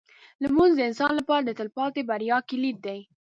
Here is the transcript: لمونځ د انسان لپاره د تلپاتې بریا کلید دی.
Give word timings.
لمونځ 0.43 0.73
د 0.75 0.81
انسان 0.89 1.11
لپاره 1.19 1.43
د 1.45 1.51
تلپاتې 1.59 2.01
بریا 2.09 2.37
کلید 2.49 2.77
دی. 2.85 2.99